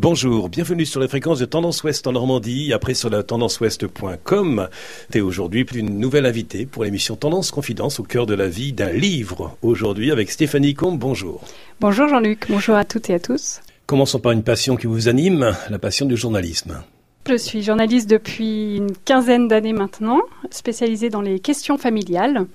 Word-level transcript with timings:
Bonjour, 0.00 0.48
bienvenue 0.48 0.86
sur 0.86 1.00
les 1.00 1.08
fréquences 1.08 1.40
de 1.40 1.44
Tendance 1.44 1.82
Ouest 1.82 2.06
en 2.06 2.12
Normandie, 2.12 2.72
après 2.72 2.94
sur 2.94 3.10
la 3.10 3.24
tendanceouest.com. 3.24 4.68
Et 5.12 5.20
aujourd'hui, 5.20 5.66
une 5.74 5.98
nouvelle 5.98 6.24
invitée 6.24 6.66
pour 6.66 6.84
l'émission 6.84 7.16
Tendance 7.16 7.50
Confidence 7.50 7.98
au 7.98 8.04
cœur 8.04 8.24
de 8.24 8.34
la 8.34 8.46
vie 8.46 8.72
d'un 8.72 8.92
livre. 8.92 9.56
Aujourd'hui 9.60 10.12
avec 10.12 10.30
Stéphanie 10.30 10.74
Combe, 10.74 11.00
bonjour. 11.00 11.42
Bonjour 11.80 12.06
Jean-Luc, 12.06 12.46
bonjour 12.48 12.76
à 12.76 12.84
toutes 12.84 13.10
et 13.10 13.14
à 13.14 13.18
tous. 13.18 13.60
Commençons 13.86 14.20
par 14.20 14.30
une 14.30 14.44
passion 14.44 14.76
qui 14.76 14.86
vous 14.86 15.08
anime, 15.08 15.56
la 15.68 15.78
passion 15.80 16.06
du 16.06 16.16
journalisme. 16.16 16.80
Je 17.28 17.36
suis 17.36 17.64
journaliste 17.64 18.08
depuis 18.08 18.76
une 18.76 18.92
quinzaine 19.04 19.48
d'années 19.48 19.72
maintenant, 19.72 20.20
spécialisée 20.52 21.10
dans 21.10 21.22
les 21.22 21.40
questions 21.40 21.76
familiales, 21.76 22.46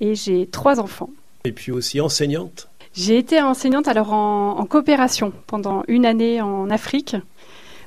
et 0.00 0.16
j'ai 0.16 0.48
trois 0.48 0.80
enfants. 0.80 1.10
Et 1.44 1.52
puis 1.52 1.70
aussi 1.70 2.00
enseignante 2.00 2.67
j'ai 2.94 3.18
été 3.18 3.40
enseignante 3.40 3.88
alors 3.88 4.12
en, 4.12 4.64
coopération 4.66 5.32
pendant 5.46 5.82
une 5.88 6.06
année 6.06 6.40
en 6.40 6.70
Afrique 6.70 7.16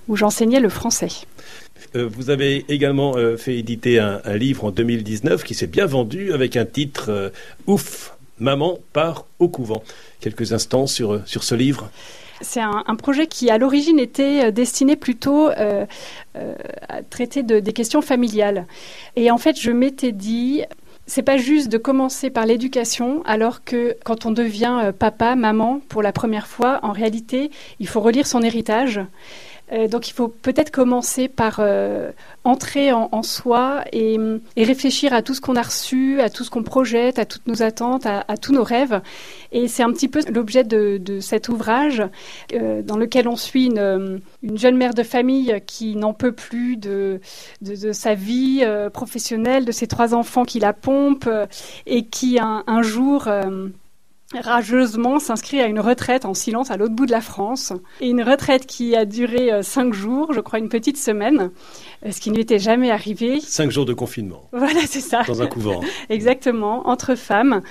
où 0.07 0.15
j'enseignais 0.15 0.59
le 0.59 0.69
français. 0.69 1.09
Euh, 1.95 2.07
vous 2.07 2.29
avez 2.29 2.65
également 2.69 3.15
euh, 3.17 3.37
fait 3.37 3.57
éditer 3.57 3.99
un, 3.99 4.21
livre 4.35 4.65
en 4.65 4.71
2019 4.71 5.43
qui 5.43 5.53
s'est 5.53 5.67
bien 5.67 5.85
vendu 5.85 6.33
avec 6.33 6.55
un 6.55 6.65
titre 6.65 7.09
euh, 7.09 7.29
Ouf, 7.67 8.15
maman 8.39 8.79
part 8.93 9.25
au 9.39 9.49
couvent. 9.49 9.83
Quelques 10.19 10.53
instants 10.53 10.87
sur, 10.87 11.21
sur 11.27 11.43
ce 11.43 11.55
livre. 11.55 11.89
C'est 12.41 12.61
un, 12.61 12.95
projet 12.95 13.27
qui, 13.27 13.51
à 13.51 13.59
l'origine, 13.59 13.99
était 13.99 14.51
destiné 14.51 14.95
plutôt 14.95 15.49
à 15.49 15.85
traiter 17.11 17.43
des 17.43 17.73
questions 17.73 18.01
familiales. 18.01 18.65
Et 19.15 19.29
en 19.29 19.37
fait, 19.37 19.59
je 19.59 19.69
m'étais 19.69 20.11
dit, 20.11 20.63
c'est 21.13 21.23
pas 21.23 21.35
juste 21.35 21.67
de 21.67 21.77
commencer 21.77 22.29
par 22.29 22.45
l'éducation, 22.45 23.21
alors 23.25 23.65
que 23.65 23.97
quand 24.05 24.25
on 24.25 24.31
devient 24.31 24.79
euh, 24.81 24.91
papa, 24.93 25.35
maman 25.35 25.81
pour 25.89 26.01
la 26.01 26.13
première 26.13 26.47
fois, 26.47 26.79
en 26.83 26.93
réalité, 26.93 27.51
il 27.79 27.89
faut 27.89 27.99
relire 27.99 28.25
son 28.25 28.41
héritage. 28.41 29.01
Euh, 29.71 29.87
donc 29.87 30.09
il 30.09 30.13
faut 30.13 30.27
peut-être 30.27 30.71
commencer 30.71 31.27
par 31.27 31.57
euh, 31.59 32.11
entrer 32.43 32.91
en, 32.91 33.23
soi 33.23 33.83
et, 33.93 34.17
réfléchir 34.57 35.13
à 35.13 35.21
tout 35.21 35.33
ce 35.33 35.41
qu'on 35.41 35.55
a 35.55 35.61
reçu, 35.61 36.19
à 36.21 36.29
tout 36.29 36.43
ce 36.43 36.49
qu'on 36.49 36.63
projette, 36.63 37.19
à 37.19 37.25
toutes 37.25 37.47
nos 37.47 37.61
attentes, 37.63 38.05
à, 38.05 38.37
tous 38.37 38.53
nos 38.53 38.63
rêves. 38.63 39.01
Et 39.51 39.67
c'est 39.67 39.83
un 39.83 39.91
petit 39.91 40.07
peu 40.07 40.21
l'objet 40.31 40.63
de, 40.63 41.19
cet 41.19 41.49
ouvrage 41.49 42.03
euh, 42.53 42.81
dans 42.81 42.97
lequel 42.97 43.27
on 43.27 43.35
suit 43.35 43.65
une, 43.65 44.21
jeune 44.55 44.77
mère 44.77 44.93
de 44.93 45.03
famille 45.03 45.61
qui 45.67 45.95
n'en 45.95 46.13
peut 46.13 46.31
plus 46.31 46.77
de, 46.77 47.19
sa 47.91 48.15
vie 48.15 48.65
professionnelle, 48.93 49.65
de 49.65 49.71
ses 49.71 49.87
trois 49.87 50.13
enfants 50.13 50.45
qui 50.45 50.59
la 50.59 50.73
pompent 50.73 51.29
et 51.85 52.05
qui 52.05 52.39
un 52.39 52.81
jour 52.81 53.27
rageusement 54.39 55.19
s'inscrit 55.19 55.59
à 55.59 55.65
une 55.65 55.79
retraite 55.79 56.25
en 56.25 56.33
silence 56.33 56.71
à 56.71 56.77
l'autre 56.77 56.93
bout 56.93 57.05
de 57.05 57.11
la 57.11 57.21
France. 57.21 57.73
Et 57.99 58.09
une 58.09 58.23
retraite 58.23 58.65
qui 58.65 58.95
a 58.95 59.05
duré 59.05 59.51
euh, 59.51 59.61
cinq 59.61 59.93
jours, 59.93 60.33
je 60.33 60.39
crois 60.39 60.59
une 60.59 60.69
petite 60.69 60.97
semaine, 60.97 61.51
euh, 62.05 62.11
ce 62.11 62.21
qui 62.21 62.29
ne 62.29 62.35
lui 62.35 62.41
était 62.41 62.59
jamais 62.59 62.91
arrivé. 62.91 63.39
Cinq 63.41 63.71
jours 63.71 63.85
de 63.85 63.93
confinement. 63.93 64.43
Voilà, 64.61 64.81
c'est 64.85 65.01
ça. 65.01 65.23
Dans 65.23 65.41
un 65.41 65.47
couvent. 65.47 65.81
Exactement, 66.09 66.87
entre 66.87 67.15
femmes, 67.15 67.61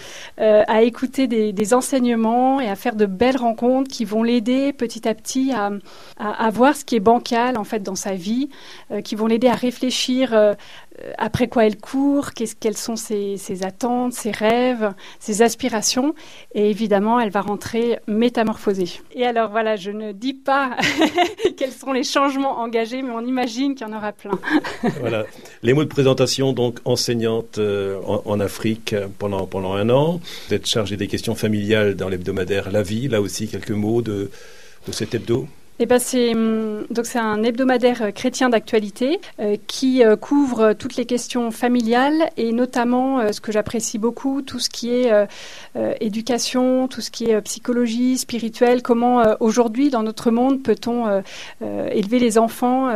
euh, 0.40 0.64
à 0.66 0.82
écouter 0.82 1.28
des, 1.28 1.74
enseignements 1.74 2.60
et 2.60 2.68
à 2.68 2.74
faire 2.74 2.96
de 2.96 3.06
belles 3.06 3.36
rencontres 3.36 3.88
qui 3.88 4.04
vont 4.04 4.24
l'aider 4.24 4.72
petit 4.72 5.06
à 5.06 5.14
petit 5.14 5.52
à, 5.52 5.70
à, 6.18 6.50
voir 6.50 6.74
ce 6.74 6.84
qui 6.84 6.96
est 6.96 7.00
bancal 7.00 7.56
en 7.56 7.62
fait 7.62 7.80
dans 7.80 7.94
sa 7.94 8.14
vie, 8.14 8.48
qui 9.04 9.14
vont 9.14 9.28
l'aider 9.28 9.46
à 9.46 9.54
réfléchir 9.54 10.34
après 11.18 11.48
quoi 11.48 11.66
elle 11.66 11.76
court, 11.76 12.30
quelles 12.32 12.76
sont 12.76 12.96
ses, 12.96 13.38
attentes, 13.64 14.12
ses 14.12 14.30
rêves, 14.30 14.92
ses 15.18 15.42
aspirations 15.42 16.14
et 16.54 16.70
évidemment, 16.70 17.20
elle 17.20 17.30
va 17.30 17.40
rentrer 17.40 17.98
métamorphosée. 18.06 19.00
Et 19.14 19.24
alors 19.24 19.50
voilà, 19.50 19.76
je 19.76 19.90
ne 19.90 20.12
dis 20.12 20.34
pas 20.34 20.76
quels 21.56 21.72
sont 21.72 21.92
les 21.92 22.04
changements 22.04 22.58
engagés, 22.58 23.02
mais 23.02 23.12
on 23.12 23.24
imagine 23.24 23.74
qu'il 23.74 23.86
y 23.86 23.90
en 23.90 23.96
aura 23.96 24.12
plein. 24.12 24.38
voilà, 25.00 25.24
les 25.62 25.72
mots 25.72 25.84
de 25.84 25.88
présentation, 25.88 26.52
donc 26.52 26.78
enseignante 26.84 27.58
euh, 27.58 28.00
en, 28.04 28.40
Afrique 28.40 28.94
pendant, 29.18 29.46
pendant 29.46 29.74
un 29.74 29.90
an. 29.90 30.20
Êtes 30.50 30.66
chargée 30.66 30.96
des 30.96 31.08
questions 31.08 31.34
familiales 31.34 31.94
dans 31.94 32.08
l'hebdomadaire 32.08 32.70
La 32.70 32.82
Vie, 32.82 33.08
là 33.08 33.20
aussi 33.20 33.48
quelques 33.48 33.70
mots 33.70 34.02
de, 34.02 34.30
de 34.86 34.92
cet 34.92 35.14
hebdo 35.14 35.46
eh 35.82 35.86
ben 35.86 35.98
c'est 35.98 36.34
hum, 36.34 36.84
donc 36.90 37.06
c'est 37.06 37.18
un 37.18 37.42
hebdomadaire 37.42 38.02
euh, 38.02 38.10
chrétien 38.10 38.50
d'actualité 38.50 39.18
euh, 39.40 39.56
qui 39.66 40.04
euh, 40.04 40.14
couvre 40.14 40.74
toutes 40.74 40.96
les 40.96 41.06
questions 41.06 41.50
familiales 41.50 42.30
et 42.36 42.52
notamment 42.52 43.32
ce 43.32 43.40
que 43.40 43.50
j'apprécie 43.50 43.96
beaucoup, 43.96 44.42
tout 44.42 44.58
ce 44.58 44.68
qui 44.68 44.90
est 44.90 45.10
éducation, 46.00 46.86
tout 46.86 47.00
ce 47.00 47.10
qui 47.10 47.30
est 47.30 47.40
psychologie 47.42 48.18
spirituelle. 48.18 48.82
Comment 48.82 49.22
aujourd'hui 49.40 49.88
dans 49.88 50.02
notre 50.02 50.30
monde 50.30 50.62
peut-on 50.62 51.22
élever 51.60 52.18
les 52.18 52.38
enfants 52.38 52.90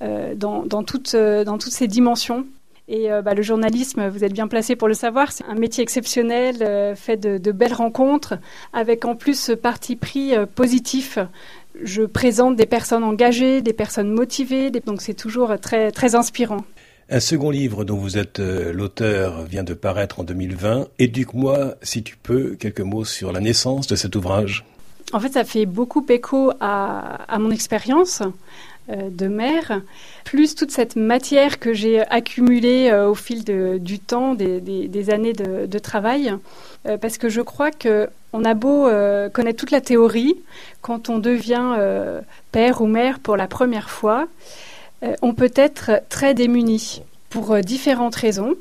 dans, 0.00 0.82
toutes 0.84 1.08
ces 1.08 1.86
dimensions? 1.88 2.46
Et 2.88 3.08
bah, 3.24 3.34
le 3.34 3.42
journalisme, 3.42 4.08
vous 4.08 4.24
êtes 4.24 4.32
bien 4.32 4.48
placé 4.48 4.76
pour 4.76 4.88
le 4.88 4.94
savoir, 4.94 5.32
c'est 5.32 5.44
un 5.44 5.54
métier 5.54 5.82
exceptionnel, 5.82 6.96
fait 6.96 7.16
de, 7.16 7.38
de, 7.38 7.52
belles 7.52 7.74
rencontres, 7.74 8.34
avec 8.72 9.04
en 9.04 9.14
plus 9.14 9.38
ce 9.38 9.52
parti 9.52 9.96
pris 9.96 10.34
positif 10.54 11.18
je 11.82 12.02
présente 12.02 12.56
des 12.56 12.66
personnes 12.66 13.04
engagées, 13.04 13.62
des 13.62 13.72
personnes 13.72 14.12
motivées, 14.12 14.70
donc 14.70 15.02
c'est 15.02 15.14
toujours 15.14 15.58
très, 15.60 15.90
très 15.90 16.14
inspirant. 16.14 16.64
Un 17.12 17.18
second 17.18 17.50
livre 17.50 17.84
dont 17.84 17.96
vous 17.96 18.18
êtes 18.18 18.38
euh, 18.38 18.72
l'auteur 18.72 19.42
vient 19.42 19.64
de 19.64 19.74
paraître 19.74 20.20
en 20.20 20.24
2020. 20.24 20.86
Éduque-moi, 21.00 21.74
si 21.82 22.04
tu 22.04 22.16
peux, 22.16 22.54
quelques 22.54 22.80
mots 22.80 23.04
sur 23.04 23.32
la 23.32 23.40
naissance 23.40 23.88
de 23.88 23.96
cet 23.96 24.14
ouvrage. 24.14 24.64
En 25.12 25.18
fait, 25.18 25.32
ça 25.32 25.42
fait 25.42 25.66
beaucoup 25.66 26.06
écho 26.08 26.52
à, 26.60 27.36
mon 27.40 27.50
expérience 27.50 28.22
de 28.90 29.28
mère, 29.28 29.82
plus 30.24 30.54
toute 30.54 30.70
cette 30.70 30.96
matière 30.96 31.58
que 31.58 31.72
j'ai 31.72 32.00
accumulée 32.08 32.90
euh, 32.90 33.08
au 33.08 33.14
fil 33.14 33.44
du 33.44 33.98
temps, 33.98 34.34
des, 34.34 35.10
années 35.10 35.32
de, 35.32 35.78
travail, 35.78 36.34
parce 37.00 37.18
que 37.18 37.28
je 37.28 37.40
crois 37.40 37.70
que 37.70 38.08
on 38.32 38.44
a 38.44 38.54
beau 38.54 38.86
euh, 38.86 39.28
connaître 39.28 39.58
toute 39.58 39.70
la 39.70 39.80
théorie, 39.80 40.36
quand 40.82 41.08
on 41.08 41.18
devient 41.18 41.74
euh, 41.78 42.20
père 42.52 42.80
ou 42.80 42.86
mère 42.86 43.18
pour 43.18 43.36
la 43.36 43.48
première 43.48 43.90
fois, 43.90 44.28
euh, 45.02 45.14
on 45.22 45.34
peut 45.34 45.52
être 45.54 46.02
très 46.08 46.34
démuni 46.34 47.02
pour 47.28 47.56
différentes 47.58 48.14
raisons. 48.14 48.54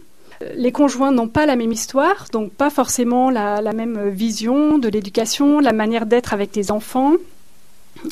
Les 0.56 0.72
conjoints 0.72 1.11
n'ont 1.11 1.28
pas 1.28 1.46
la 1.46 1.56
même 1.56 1.72
histoire, 1.72 2.28
donc 2.31 2.51
pas 2.53 2.69
forcément 2.69 3.29
la, 3.29 3.61
même 3.73 4.09
vision 4.09 4.78
de 4.78 4.88
l'éducation, 4.88 5.59
la 5.59 5.73
manière 5.73 6.06
d'être 6.06 6.34
avec 6.34 6.56
les 6.56 6.72
enfants. 6.72 7.13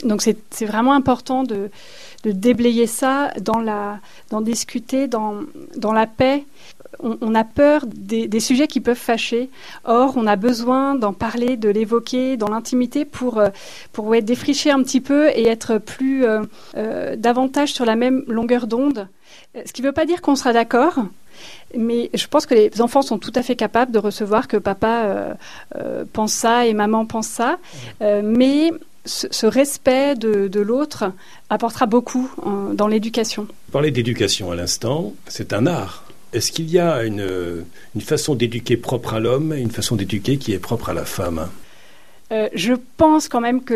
Donc 0.03 0.21
c'est 0.21 0.65
vraiment 0.65 0.93
important 0.93 1.43
de, 1.43 1.69
déblayer 2.25 2.87
ça, 2.87 3.31
d'en 3.39 4.41
discuter 4.41 5.07
dans, 5.07 5.35
dans 5.77 5.93
la 5.93 6.07
paix 6.07 6.43
on, 6.99 7.35
a 7.35 7.43
peur 7.43 7.85
des, 7.85 8.39
sujets 8.39 8.67
qui 8.67 8.79
peuvent 8.79 8.97
fâcher. 8.97 9.49
Or, 9.85 10.13
on 10.15 10.27
a 10.27 10.35
besoin 10.35 10.95
d'en 10.95 11.13
parler, 11.13 11.57
de 11.57 11.69
l'évoquer 11.69 12.37
dans 12.37 12.49
l'intimité 12.49 13.05
pour, 13.05 13.37
euh, 13.37 13.49
pour 13.93 14.09
défricher 14.21 14.71
un 14.71 14.81
petit 14.83 15.01
peu 15.01 15.29
et 15.29 15.47
être 15.47 15.77
plus 15.77 16.25
euh, 16.25 16.41
euh, 16.75 17.15
davantage 17.15 17.73
sur 17.73 17.85
la 17.85 17.95
même 17.95 18.23
longueur 18.27 18.67
d'onde. 18.67 19.07
Ce 19.65 19.73
qui 19.73 19.81
ne 19.81 19.87
veut 19.87 19.93
pas 19.93 20.05
dire 20.05 20.21
qu'on 20.21 20.35
sera 20.35 20.53
d'accord, 20.53 20.99
mais 21.75 22.09
je 22.13 22.27
pense 22.27 22.45
que 22.45 22.53
les 22.53 22.81
enfants 22.81 23.01
sont 23.01 23.17
tout 23.17 23.33
à 23.35 23.43
fait 23.43 23.55
capables 23.55 23.91
de 23.91 23.99
recevoir 23.99 24.47
que 24.47 24.57
papa 24.57 25.35
pense 26.13 26.33
ça 26.33 26.65
et 26.65 26.73
maman 26.73 27.05
pense 27.05 27.27
ça. 27.27 27.57
mais 27.99 28.71
ce, 29.07 29.45
respect 29.47 30.15
de, 30.15 30.47
de 30.47 30.59
l'autre 30.59 31.11
apportera 31.49 31.87
beaucoup 31.87 32.29
dans 32.73 32.87
l'éducation. 32.87 33.47
Parler 33.71 33.91
d'éducation 33.91 34.51
à 34.51 34.55
l'instant, 34.55 35.13
c'est 35.27 35.53
un 35.53 35.65
art. 35.65 36.07
Est-ce 36.33 36.51
qu'il 36.51 36.69
y 36.69 36.77
a 36.77 37.03
une, 37.03 37.65
façon 37.99 38.35
d'éduquer 38.35 38.77
propre 38.77 39.13
à 39.13 39.19
l'homme 39.19 39.53
et 39.53 39.59
une 39.59 39.71
façon 39.71 39.95
d'éduquer 39.95 40.37
qui 40.37 40.53
est 40.53 40.59
propre 40.59 40.89
à 40.89 40.93
la 40.93 41.05
femme? 41.05 41.49
Euh, 42.33 42.49
je 42.53 42.73
pense 42.97 43.29
quand 43.29 43.39
même 43.39 43.63
que 43.63 43.73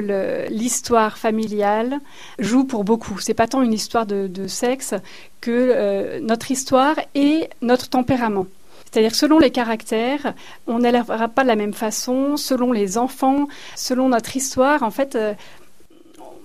l'histoire 0.50 1.18
familiale 1.18 2.00
joue 2.40 2.66
pour 2.66 2.84
beaucoup. 2.84 3.18
C'est 3.20 3.34
pas 3.34 3.48
tant 3.48 3.62
une 3.62 3.72
histoire 3.72 4.06
de, 4.06 4.48
sexe 4.48 4.94
que 5.40 5.52
euh, 5.52 6.20
notre 6.20 6.52
histoire 6.52 6.96
et 7.16 7.50
notre 7.62 7.90
tempérament. 7.90 8.48
C'est-à-dire 8.92 9.16
selon 9.16 9.40
les 9.40 9.52
caractères, 9.52 10.34
on 10.68 10.80
n'élèvera 10.80 11.30
pas 11.30 11.44
de 11.44 11.48
la 11.48 11.56
même 11.56 11.74
façon, 11.74 12.36
selon 12.36 12.74
les 12.74 12.98
enfants, 12.98 13.48
selon 13.76 14.10
notre 14.10 14.36
histoire. 14.36 14.84
En 14.84 14.92
fait, 14.92 15.16
euh, 15.16 15.34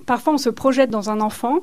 parfois 0.07 0.35
on 0.35 0.39
se 0.39 0.51
projette 0.51 0.89
dans 0.89 1.11
un 1.11 1.21
enfant, 1.21 1.59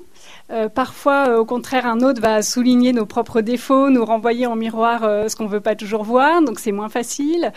euh, 0.51 0.67
parfois 0.67 1.29
euh, 1.29 1.37
au 1.37 1.45
contraire 1.45 1.85
un 1.85 2.01
autre 2.01 2.19
va 2.21 2.41
souligner 2.41 2.91
nos 2.91 3.05
propres 3.05 3.39
défauts, 3.39 3.89
nous 3.89 4.03
renvoyer 4.03 4.45
en 4.45 4.57
miroir 4.57 5.01
ce 5.29 5.35
qu'on 5.37 5.45
ne 5.45 5.49
veut 5.49 5.61
pas 5.61 5.75
toujours 5.75 6.03
voir, 6.03 6.41
donc 6.41 6.59
c'est 6.59 6.73
moins 6.73 6.89
facile. 6.89 7.53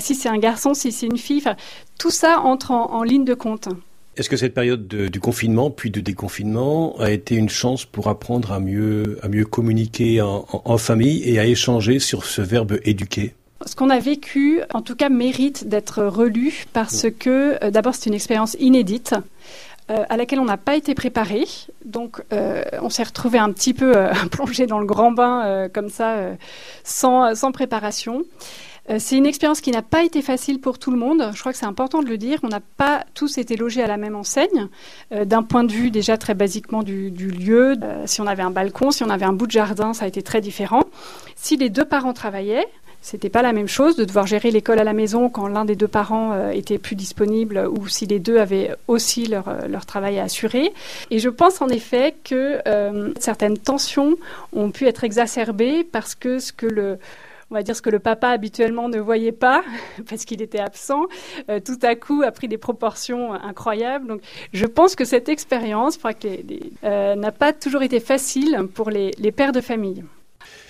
si 0.00 0.16
c'est 0.16 0.28
un 0.28 0.38
garçon, 0.38 0.74
si 0.74 0.90
c'est 0.90 1.06
une 1.06 1.18
fille, 1.18 1.44
tout 1.98 2.10
ça 2.10 2.40
entre 2.40 2.72
en, 2.72 3.04
ligne 3.04 3.24
de 3.24 3.34
compte. 3.34 3.68
Est-ce 4.16 4.28
que 4.28 4.36
cette 4.36 4.54
période 4.54 4.86
du 4.86 5.20
confinement 5.20 5.70
puis 5.70 5.90
du 5.90 6.02
déconfinement 6.02 6.94
a 7.00 7.10
été 7.10 7.34
une 7.34 7.48
chance 7.48 7.84
pour 7.84 8.08
apprendre 8.08 8.52
à 8.52 8.60
mieux, 8.60 9.18
à 9.22 9.28
mieux 9.28 9.44
communiquer 9.44 10.20
en 10.22 10.78
famille 10.78 11.28
et 11.28 11.38
à 11.38 11.46
échanger 11.46 11.98
sur 11.98 12.24
ce 12.24 12.40
verbe 12.40 12.78
éduquer? 12.84 13.34
Ce 13.66 13.74
qu'on 13.74 13.90
a 13.90 13.98
vécu, 13.98 14.60
en 14.72 14.82
tout 14.82 14.94
cas, 14.94 15.08
mérite 15.08 15.68
d'être 15.68 16.04
relu 16.04 16.66
parce 16.72 17.06
que, 17.18 17.70
d'abord, 17.70 17.94
c'est 17.94 18.06
une 18.10 18.14
expérience 18.14 18.56
inédite. 18.60 19.14
à 19.88 20.16
laquelle 20.16 20.40
on 20.40 20.46
n'a 20.46 20.56
pas 20.56 20.76
été 20.76 20.94
préparé. 20.94 21.44
Donc, 21.84 22.22
on 22.30 22.90
s'est 22.90 23.02
retrouvé 23.02 23.38
un 23.38 23.52
petit 23.52 23.74
peu 23.74 23.94
plongé 24.30 24.66
dans 24.66 24.78
le 24.78 24.86
grand 24.86 25.12
bain 25.12 25.68
comme 25.72 25.88
ça, 25.88 26.16
sans, 26.84 27.34
sans 27.34 27.52
préparation. 27.52 28.24
Euh, 28.90 28.96
c'est 28.98 29.16
une 29.16 29.26
expérience 29.26 29.60
qui 29.60 29.70
n'a 29.70 29.82
pas 29.82 30.04
été 30.04 30.20
facile 30.22 30.60
pour 30.60 30.78
tout 30.78 30.90
le 30.90 30.98
monde. 30.98 31.30
Je 31.34 31.40
crois 31.40 31.52
que 31.52 31.58
c'est 31.58 31.66
important 31.66 32.02
de 32.02 32.08
le 32.08 32.18
dire. 32.18 32.38
On 32.42 32.48
n'a 32.48 32.60
pas 32.60 33.04
tous 33.14 33.38
été 33.38 33.56
logés 33.56 33.82
à 33.82 33.86
la 33.86 33.96
même 33.96 34.14
enseigne. 34.14 34.68
Euh, 35.12 35.24
d'un 35.24 35.42
point 35.42 35.64
de 35.64 35.72
vue 35.72 35.90
déjà 35.90 36.18
très 36.18 36.34
basiquement 36.34 36.82
du, 36.82 37.10
lieu, 37.10 37.76
euh, 37.82 38.02
si 38.06 38.20
on 38.20 38.26
avait 38.26 38.42
un 38.42 38.50
balcon, 38.50 38.90
si 38.90 39.02
on 39.02 39.10
avait 39.10 39.24
un 39.24 39.32
bout 39.32 39.46
de 39.46 39.52
jardin, 39.52 39.94
ça 39.94 40.04
a 40.04 40.08
été 40.08 40.22
très 40.22 40.40
différent. 40.40 40.82
Si 41.36 41.56
les 41.56 41.70
deux 41.70 41.84
parents 41.84 42.12
travaillaient, 42.12 42.66
c'était 43.00 43.28
pas 43.28 43.42
la 43.42 43.52
même 43.52 43.68
chose 43.68 43.96
de 43.96 44.04
devoir 44.04 44.26
gérer 44.26 44.50
l'école 44.50 44.78
à 44.78 44.84
la 44.84 44.94
maison 44.94 45.28
quand 45.28 45.46
l'un 45.46 45.66
des 45.66 45.76
deux 45.76 45.88
parents 45.88 46.48
était 46.48 46.78
plus 46.78 46.96
disponible 46.96 47.68
ou 47.70 47.86
si 47.86 48.06
les 48.06 48.18
deux 48.18 48.38
avaient 48.38 48.74
aussi 48.88 49.26
leur, 49.26 49.44
leur 49.68 49.84
travail 49.84 50.18
à 50.18 50.22
assurer. 50.22 50.72
Et 51.10 51.18
je 51.18 51.28
pense 51.28 51.60
en 51.60 51.68
effet 51.68 52.14
que 52.24 52.62
certaines 53.20 53.58
tensions 53.58 54.14
ont 54.54 54.70
pu 54.70 54.86
être 54.86 55.04
exacerbées 55.04 55.84
parce 55.84 56.14
que 56.14 56.38
ce 56.38 56.54
que 56.54 56.64
le, 56.64 56.98
on 57.50 57.54
va 57.54 57.62
dire 57.62 57.76
ce 57.76 57.82
que 57.82 57.90
le 57.90 57.98
papa 57.98 58.28
habituellement 58.28 58.88
ne 58.88 58.98
voyait 58.98 59.32
pas 59.32 59.62
parce 60.08 60.24
qu'il 60.24 60.42
était 60.42 60.60
absent, 60.60 61.06
euh, 61.50 61.60
tout 61.60 61.78
à 61.82 61.94
coup 61.94 62.22
a 62.22 62.30
pris 62.30 62.48
des 62.48 62.58
proportions 62.58 63.32
incroyables. 63.32 64.06
Donc 64.06 64.20
je 64.52 64.66
pense 64.66 64.94
que 64.94 65.04
cette 65.04 65.28
expérience 65.28 65.98
euh, 66.84 67.14
n'a 67.14 67.32
pas 67.32 67.52
toujours 67.52 67.82
été 67.82 68.00
facile 68.00 68.68
pour 68.74 68.90
les, 68.90 69.12
pères 69.32 69.52
de 69.52 69.60
famille. 69.60 70.04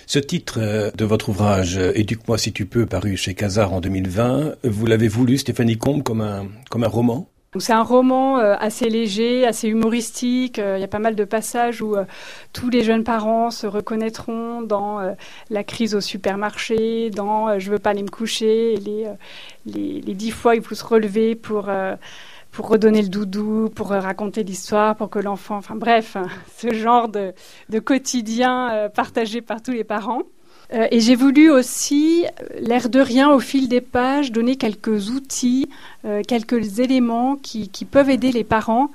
Ce 0.07 0.19
titre 0.19 0.59
euh, 0.59 0.91
de 0.95 1.05
votre 1.05 1.29
ouvrage, 1.29 1.77
Éduque-moi 1.77 2.37
si 2.37 2.53
tu 2.53 2.65
peux, 2.65 2.85
paru 2.85 3.17
chez 3.17 3.33
Casar 3.33 3.73
en 3.73 3.81
2020, 3.81 4.55
vous 4.63 4.85
l'avez 4.85 5.07
voulu, 5.07 5.37
Stéphanie 5.37 5.77
Combe, 5.77 6.03
comme 6.03 6.21
un, 6.21 6.47
comme 6.69 6.83
un 6.83 6.87
roman? 6.87 7.27
C'est 7.59 7.73
un 7.73 7.83
roman 7.83 8.39
euh, 8.39 8.55
assez 8.59 8.89
léger, 8.89 9.45
assez 9.45 9.67
humoristique. 9.67 10.59
Euh, 10.59 10.77
il 10.77 10.81
y 10.81 10.83
a 10.83 10.87
pas 10.87 10.99
mal 10.99 11.15
de 11.15 11.23
passages 11.23 11.81
où 11.81 11.95
euh, 11.95 12.05
tous 12.53 12.69
les 12.69 12.83
jeunes 12.83 13.03
parents 13.03 13.51
se 13.51 13.67
reconnaîtront 13.67 14.61
dans 14.61 15.15
la 15.49 15.63
crise 15.63 15.95
au 15.95 16.01
supermarché, 16.01 17.09
dans 17.09 17.59
je 17.59 17.71
veux 17.71 17.79
pas 17.79 17.91
aller 17.91 18.03
me 18.03 18.09
coucher, 18.09 18.77
les, 18.77 19.07
les, 19.65 20.13
dix 20.13 20.31
fois 20.31 20.55
il 20.55 20.61
faut 20.61 20.75
se 20.75 20.85
relever 20.85 21.35
pour 21.35 21.69
pour 22.51 22.69
redonner 22.69 23.01
le 23.01 23.09
doudou, 23.09 23.69
pour 23.69 23.89
raconter 23.89 24.43
l'histoire, 24.43 24.95
pour 24.95 25.09
que 25.09 25.19
l'enfant, 25.19 25.57
enfin 25.57 25.75
bref, 25.75 26.17
ce 26.57 26.73
genre 26.73 27.09
de, 27.09 27.33
de 27.69 27.79
quotidien 27.79 28.89
partagé 28.93 29.41
par 29.41 29.61
tous 29.61 29.71
les 29.71 29.83
parents. 29.83 30.21
Euh, 30.73 30.87
et 30.91 30.99
j'ai 30.99 31.15
voulu 31.15 31.49
aussi, 31.51 32.25
euh, 32.25 32.59
l'air 32.59 32.89
de 32.89 32.99
rien, 32.99 33.31
au 33.31 33.39
fil 33.39 33.67
des 33.67 33.81
pages, 33.81 34.31
donner 34.31 34.55
quelques 34.55 35.09
outils, 35.09 35.69
euh, 36.05 36.21
quelques 36.27 36.79
éléments 36.79 37.35
qui, 37.35 37.69
peuvent 37.89 38.09
aider 38.09 38.31
les 38.31 38.43
parents 38.43 38.89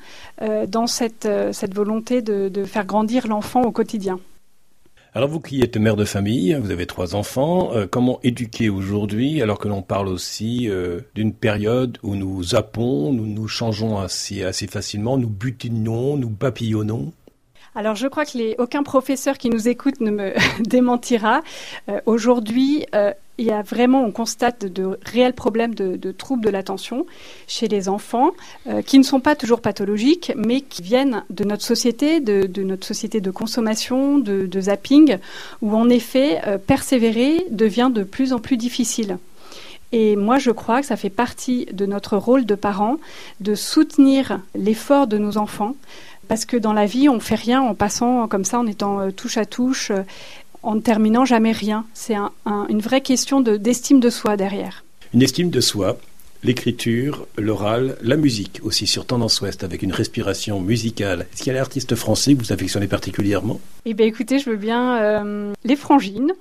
dans 0.69 0.87
cette, 0.87 1.26
volonté 1.72 2.22
de, 2.22 2.64
faire 2.64 2.84
grandir 2.84 3.28
l'enfant 3.28 3.62
au 3.62 3.70
quotidien. 3.70 4.19
Alors 5.14 5.28
vous 5.28 5.40
qui 5.40 5.62
êtes 5.62 5.76
mère 5.76 5.96
de 5.96 6.05
famille, 6.05 6.56
vous 6.61 6.70
avez 6.70 6.87
trois 6.87 7.14
enfants, 7.14 7.73
comment 7.90 8.19
éduquer 8.23 8.69
aujourd'hui 8.69 9.43
alors 9.43 9.58
que 9.58 9.69
l'on 9.69 9.82
parle 9.82 10.08
aussi 10.08 10.69
d'une 11.14 11.32
période 11.32 11.99
où 12.02 12.16
nous 12.16 12.43
zappons, 12.43 13.12
nous 13.12 13.26
nous 13.26 13.49
changeons 13.49 13.99
assez, 13.99 14.43
assez 14.43 14.66
facilement, 14.66 15.16
nous 15.16 15.31
butinons, 15.31 16.16
nous 16.16 16.31
papillonnons? 16.31 17.12
Alors, 17.75 17.94
je 17.94 18.08
crois 18.08 18.25
que 18.25 18.37
les, 18.37 18.56
aucun 18.58 18.82
professeur 18.82 19.38
qui 19.38 19.49
nous 19.49 19.69
écoute 19.69 20.00
ne 20.00 20.11
me 20.11 20.32
démentira. 20.61 21.43
Euh, 21.88 22.00
aujourd'hui, 22.05 22.84
euh, 22.94 23.12
il 23.38 23.46
y 23.46 23.52
a 23.52 23.62
vraiment, 23.62 24.05
on 24.05 24.11
constate 24.11 24.67
de, 24.67 24.99
réels 25.02 25.34
problèmes 25.34 25.75
de, 25.75 26.12
troubles 26.12 26.44
de 26.44 26.50
l'attention 26.50 27.06
chez 27.46 27.69
les 27.69 27.88
enfants, 27.88 28.32
euh, 28.67 28.82
qui 28.82 28.99
ne 28.99 29.05
sont 29.05 29.20
pas 29.20 29.37
toujours 29.37 29.61
pathologiques, 29.61 30.32
mais 30.37 30.61
qui 30.61 30.82
viennent 30.82 31.25
de 31.31 31.44
notre 31.44 31.62
société, 31.62 32.20
de, 32.20 32.62
notre 32.62 32.87
société 32.87 33.20
de 33.20 33.31
consommation, 33.31 34.19
de, 34.19 34.61
zapping, 34.61 35.19
où 35.62 35.75
en 35.75 35.88
effet, 35.88 36.43
persévérer 36.66 37.46
devient 37.50 37.90
de 37.90 38.02
plus 38.02 38.34
en 38.34 38.40
plus 38.40 38.58
difficile. 38.58 39.16
Et 39.93 40.16
moi, 40.16 40.38
je 40.38 40.50
crois 40.50 40.81
que 40.81 40.87
ça 40.87 40.96
fait 40.96 41.11
partie 41.11 41.66
de 41.73 41.87
notre 41.87 42.16
rôle 42.16 42.44
de 42.44 42.55
parents 42.55 42.99
de 43.40 43.55
soutenir 43.55 44.40
l'effort 44.55 45.06
de 45.06 45.19
nos 45.19 45.37
enfants, 45.37 45.75
parce 46.30 46.44
que 46.44 46.56
dans 46.56 46.72
la 46.72 46.86
vie, 46.86 47.08
on 47.08 47.18
fait 47.18 47.34
rien 47.34 47.60
en 47.60 47.74
passant 47.74 48.28
comme 48.28 48.44
ça, 48.44 48.60
en 48.60 48.66
étant 48.68 49.00
euh, 49.00 49.10
touche 49.10 49.36
à 49.36 49.44
touche, 49.44 49.90
euh, 49.90 50.02
en 50.62 50.76
ne 50.76 50.80
terminant 50.80 51.24
jamais 51.24 51.50
rien. 51.50 51.84
C'est 51.92 52.14
une 52.46 52.80
vraie 52.80 53.00
question 53.00 53.40
d'estime 53.40 53.98
de, 53.98 54.10
soi 54.10 54.36
derrière. 54.36 54.84
Une 55.12 55.22
estime 55.22 55.50
de 55.50 55.60
soi, 55.60 55.98
l'écriture, 56.44 57.26
l'oral, 57.36 57.96
la 58.00 58.16
musique 58.16 58.60
aussi 58.62 58.86
sur 58.86 59.06
Tendance 59.06 59.40
Ouest 59.40 59.64
avec 59.64 59.82
une 59.82 59.92
respiration 59.92 60.60
musicale. 60.60 61.26
Est-ce 61.32 61.42
qu'il 61.42 61.52
y 61.52 61.56
a 61.56 61.58
l'artiste 61.58 61.96
français 61.96 62.34
que 62.34 62.38
vous 62.38 62.52
affectionnez 62.52 62.86
particulièrement? 62.86 63.60
Eh 63.84 63.94
bien 63.94 64.06
écoutez, 64.06 64.38
je 64.38 64.50
veux 64.50 64.56
bien 64.56 65.02
euh, 65.02 65.52
les 65.64 65.74
frangines. 65.74 66.32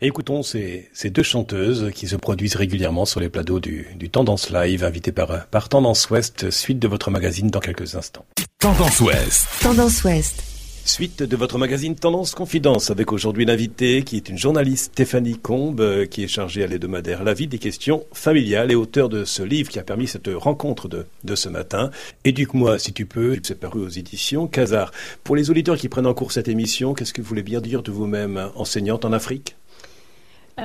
écoutons 0.00 0.44
ces, 0.44 0.90
deux 1.06 1.24
chanteuses 1.24 1.90
qui 1.92 2.06
se 2.06 2.14
produisent 2.14 2.54
régulièrement 2.54 3.04
sur 3.04 3.18
les 3.18 3.30
plateaux 3.30 3.58
du, 3.58 3.88
Tendance 4.12 4.50
Live, 4.50 4.84
invitées 4.84 5.10
par, 5.10 5.46
par 5.46 5.68
Tendance 5.68 6.08
Ouest, 6.10 6.52
suite 6.52 6.78
de 6.78 6.86
votre 6.86 7.10
magazine 7.10 7.48
dans 7.48 7.58
quelques 7.58 7.96
instants. 7.96 8.26
Tendance 8.64 9.00
Ouest. 9.02 9.46
Tendance 9.60 10.04
Ouest. 10.04 10.42
Suite 10.86 11.22
de 11.22 11.36
votre 11.36 11.58
magazine 11.58 11.96
Tendance 11.96 12.34
Confidence 12.34 12.90
avec 12.90 13.12
aujourd'hui 13.12 13.44
l'invité 13.44 14.02
qui 14.04 14.16
est 14.16 14.30
une 14.30 14.38
journaliste 14.38 14.92
Stéphanie 14.92 15.38
Combe 15.38 15.82
euh, 15.82 16.06
qui 16.06 16.24
est 16.24 16.28
chargée 16.28 16.64
à 16.64 16.66
l'hebdomadaire 16.66 17.24
La 17.24 17.34
vie 17.34 17.46
des 17.46 17.58
questions 17.58 18.06
familiales 18.14 18.72
et 18.72 18.74
auteur 18.74 19.10
de 19.10 19.26
ce 19.26 19.42
livre 19.42 19.68
qui 19.68 19.78
a 19.78 19.82
permis 19.82 20.06
cette 20.06 20.30
rencontre 20.34 20.88
de, 20.88 21.04
de 21.24 21.34
ce 21.34 21.50
matin. 21.50 21.90
Éduque-moi 22.24 22.78
si 22.78 22.94
tu 22.94 23.04
peux, 23.04 23.38
c'est 23.42 23.60
paru 23.60 23.80
aux 23.80 23.88
éditions 23.90 24.46
Casar. 24.46 24.92
Pour 25.24 25.36
les 25.36 25.50
auditeurs 25.50 25.76
qui 25.76 25.90
prennent 25.90 26.06
en 26.06 26.14
cours 26.14 26.32
cette 26.32 26.48
émission, 26.48 26.94
qu'est-ce 26.94 27.12
que 27.12 27.20
vous 27.20 27.28
voulez 27.28 27.42
bien 27.42 27.60
dire 27.60 27.82
de 27.82 27.92
vous-même 27.92 28.48
enseignante 28.54 29.04
en 29.04 29.12
Afrique? 29.12 29.56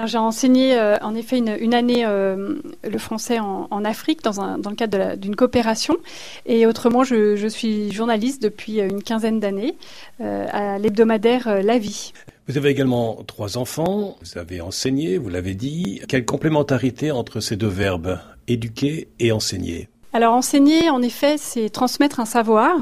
J'ai 0.05 0.17
enseigné 0.17 0.77
euh, 0.77 0.97
en 1.01 1.15
effet 1.15 1.39
une, 1.39 1.73
année 1.73 2.05
euh, 2.05 2.55
le 2.83 2.97
français 2.97 3.39
en, 3.39 3.85
Afrique 3.85 4.23
dans, 4.23 4.39
un, 4.39 4.57
dans 4.57 4.69
le 4.69 4.75
cadre 4.75 5.15
d'une 5.15 5.35
coopération 5.35 5.97
et 6.45 6.65
autrement 6.67 7.03
je, 7.03 7.35
je, 7.35 7.47
suis 7.47 7.91
journaliste 7.91 8.41
depuis 8.41 8.79
une 8.79 9.01
quinzaine 9.01 9.39
d'années 9.39 9.75
euh, 10.21 10.45
à 10.51 10.77
l'hebdomadaire 10.77 11.63
La 11.63 11.79
Vie. 11.79 12.13
Vous 12.47 12.57
avez 12.57 12.69
également 12.69 13.23
trois 13.25 13.57
enfants, 13.57 14.17
vous 14.21 14.37
avez 14.37 14.61
enseigné, 14.61 15.17
vous 15.17 15.29
l'avez 15.29 15.53
dit. 15.53 16.01
Quelle 16.07 16.25
complémentarité 16.25 17.11
entre 17.11 17.39
ces 17.39 17.55
deux 17.55 17.67
verbes, 17.67 18.19
éduquer 18.47 19.07
et 19.19 19.31
enseigner? 19.31 19.87
Alors 20.13 20.33
enseigner 20.33 20.89
en 20.89 21.01
effet 21.01 21.37
c'est 21.37 21.69
transmettre 21.69 22.19
un 22.19 22.25
savoir. 22.25 22.75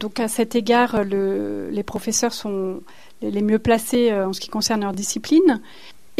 donc 0.00 0.20
à 0.20 0.28
cet 0.28 0.54
égard 0.54 1.04
le, 1.04 1.68
les 1.70 1.82
professeurs 1.82 2.32
sont 2.32 2.80
les 3.20 3.42
mieux 3.42 3.58
placés 3.58 4.12
en 4.12 4.32
ce 4.32 4.40
qui 4.40 4.48
concerne 4.48 4.82
leur 4.82 4.92
discipline. 4.92 5.60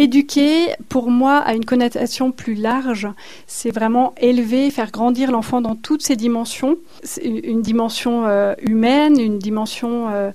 Éduquer, 0.00 0.68
pour 0.88 1.10
moi, 1.10 1.38
a 1.38 1.54
une 1.54 1.64
connotation 1.64 2.30
plus 2.30 2.54
large. 2.54 3.08
C'est 3.48 3.72
vraiment 3.72 4.14
élever, 4.20 4.70
faire 4.70 4.92
grandir 4.92 5.32
l'enfant 5.32 5.60
dans 5.60 5.74
toutes 5.74 6.02
ses 6.02 6.14
dimensions. 6.14 6.78
Une 7.20 7.62
dimension 7.62 8.24
euh, 8.28 8.54
humaine, 8.62 9.18
une 9.18 9.40
dimension 9.40 10.08
euh, 10.08 10.30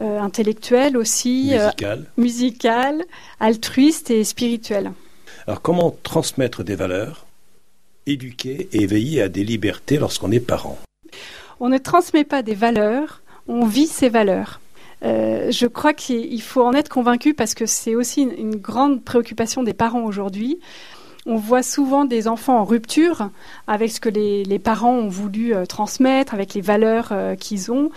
euh, 0.00 0.20
intellectuelle 0.20 0.96
aussi. 0.96 1.50
Musicale. 1.50 2.04
musicale, 2.16 3.04
altruiste 3.40 4.12
et 4.12 4.22
spirituelle. 4.22 4.92
Alors 5.48 5.62
comment 5.62 5.96
transmettre 6.04 6.62
des 6.62 6.76
valeurs, 6.76 7.26
éduquer 8.06 8.68
et 8.72 8.82
éveiller 8.82 9.20
à 9.20 9.28
des 9.28 9.42
libertés 9.42 9.98
lorsqu'on 9.98 10.30
est 10.30 10.38
parent? 10.38 10.78
On 11.58 11.68
ne 11.68 11.78
transmet 11.78 12.22
pas 12.22 12.42
des 12.42 12.54
valeurs, 12.54 13.20
on 13.48 13.66
vit 13.66 13.88
ces 13.88 14.10
valeurs. 14.10 14.60
Euh, 15.04 15.50
je 15.50 15.66
crois 15.66 15.94
qu'il 15.94 16.42
faut 16.42 16.62
en 16.62 16.72
être 16.72 16.88
convaincu 16.88 17.34
parce 17.34 17.54
que 17.54 17.66
c'est 17.66 17.94
aussi 17.94 18.22
une, 18.22 18.56
grande 18.56 19.04
préoccupation 19.04 19.62
des 19.62 19.74
parents 19.74 20.02
aujourd'hui. 20.02 20.58
On 21.26 21.36
voit 21.36 21.62
souvent 21.62 22.04
des 22.04 22.26
enfants 22.26 22.58
en 22.58 22.64
rupture 22.64 23.30
avec 23.66 23.90
ce 23.90 24.00
que 24.00 24.08
les, 24.08 24.58
parents 24.58 24.94
ont 24.94 25.08
voulu 25.08 25.54
euh, 25.54 25.66
transmettre, 25.66 26.34
avec 26.34 26.54
les 26.54 26.60
valeurs 26.60 27.10
euh, 27.12 27.34
qu'ils 27.34 27.70
ont. 27.70 27.90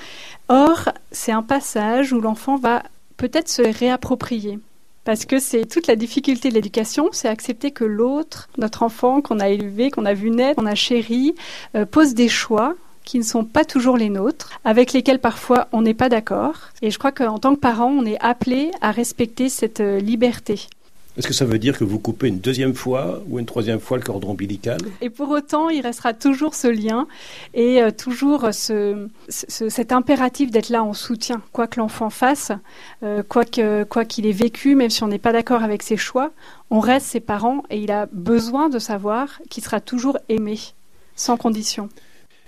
Or, 0.50 0.90
c'est 1.12 1.32
un 1.32 1.44
passage 1.44 2.12
où 2.14 2.20
l'enfant 2.20 2.58
va 2.58 2.84
peut-être 3.18 3.50
se 3.50 3.62
réapproprier. 3.62 4.60
Parce 5.04 5.26
que 5.26 5.40
c'est 5.40 5.66
toute 5.66 5.88
la 5.88 5.96
difficulté 5.96 6.50
de 6.50 6.54
l'éducation, 6.54 7.10
c'est 7.12 7.28
accepter 7.28 7.72
que 7.72 7.86
l'autre, 7.86 8.50
notre 8.58 8.84
enfant 8.84 9.22
qu'on 9.22 9.40
a 9.40 9.50
élevé, 9.50 9.90
qu'on 9.90 10.06
a 10.06 10.14
vu 10.14 10.30
naître, 10.30 10.62
qu'on 10.62 10.68
a 10.68 10.76
chéri, 10.76 11.34
pose 11.90 12.14
des 12.14 12.30
choix 12.30 12.76
qui 13.04 13.18
ne 13.18 13.24
sont 13.24 13.44
pas 13.44 13.66
toujours 13.66 13.98
les 13.98 14.10
nôtres, 14.10 14.60
avec 14.64 14.94
lesquels 14.94 15.20
parfois 15.20 15.68
on 15.72 15.82
n'est 15.82 15.94
pas 15.94 16.10
d'accord. 16.10 16.70
Et 16.82 16.92
je 16.92 17.00
crois 17.00 17.12
qu'en 17.12 17.40
tant 17.40 17.56
que 17.56 17.60
parent, 17.60 17.90
on 17.90 18.06
est 18.06 18.20
appelé 18.22 18.72
à 18.82 18.92
respecter 18.92 19.50
cette 19.50 19.80
euh, 19.80 20.00
liberté. 20.00 20.68
Est-ce 21.18 21.28
que 21.28 21.34
ça 21.34 21.44
veut 21.44 21.60
dire 21.60 21.78
que 21.78 21.84
vous 21.84 22.00
coupez 22.00 22.30
une 22.30 22.40
deuxième 22.40 22.74
fois 22.74 23.22
ou 23.28 23.38
une 23.38 23.46
troisième 23.46 23.82
fois 23.82 23.98
le 23.98 24.04
cordon 24.04 24.30
ombilical? 24.30 24.80
Et 25.02 25.10
pour 25.10 25.30
autant, 25.30 25.68
il 25.68 25.82
restera 25.82 26.14
toujours 26.14 26.56
ce 26.56 26.68
lien 26.68 27.06
et 27.54 27.82
euh, 27.82 27.92
toujours 27.92 28.48
ce, 28.54 29.10
cet 29.28 29.92
impératif 29.92 30.52
d'être 30.52 30.70
là 30.70 30.84
en 30.84 30.94
soutien, 30.94 31.42
quoi 31.52 31.68
que 31.68 31.82
l'enfant 31.82 32.10
fasse, 32.10 32.54
euh, 33.04 33.24
quoi 33.24 33.44
qu'il 33.44 34.26
ait 34.26 34.32
vécu, 34.32 34.76
même 34.76 34.90
si 34.90 35.04
on 35.04 35.10
n'est 35.10 35.20
pas 35.20 35.34
d'accord 35.34 35.64
avec 35.64 35.84
ses 35.84 35.98
choix, 35.98 36.32
on 36.70 36.80
reste 36.80 37.08
ses 37.08 37.20
parents 37.20 37.64
et 37.70 37.80
il 37.80 37.92
a 37.92 38.08
besoin 38.14 38.70
de 38.70 38.80
savoir 38.80 39.42
qu'il 39.50 39.66
sera 39.66 39.82
toujours 39.82 40.18
aimé, 40.30 40.60
sans 41.18 41.36
condition. 41.36 41.90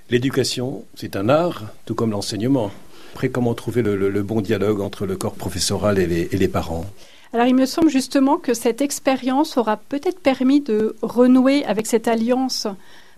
L'éducation, 0.10 0.84
c'est 0.96 1.16
un 1.16 1.30
art, 1.30 1.64
tout 1.86 1.96
comme 1.96 2.12
l'enseignement. 2.12 2.72
Après, 3.14 3.30
comment 3.30 3.54
trouver 3.54 3.82
le, 3.82 4.24
bon 4.24 4.42
dialogue 4.42 4.82
entre 4.82 5.06
le 5.06 5.16
corps 5.16 5.36
professoral 5.36 6.00
et 6.00 6.08
les, 6.32 6.48
parents? 6.48 6.86
Alors 7.32 7.48
il 7.48 7.56
me 7.56 7.66
semble 7.66 7.90
justement 7.90 8.38
que 8.38 8.54
cette 8.54 8.82
expérience 8.82 9.58
aura 9.58 9.78
peut-être 9.78 10.20
permis 10.20 10.62
de 10.62 10.96
renouer 11.02 11.64
avec 11.66 11.88
cette 11.88 12.08
alliance 12.08 12.68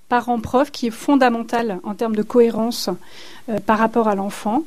parent-prof 0.09 0.69
qui 0.71 0.87
est 0.87 0.91
fondamentale 0.91 1.79
en 1.83 1.95
termes 1.95 2.15
de 2.15 2.21
cohérence 2.21 2.89
euh, 3.49 3.59
par 3.59 3.79
rapport 3.79 4.07
à 4.07 4.15
l'enfant. 4.15 4.63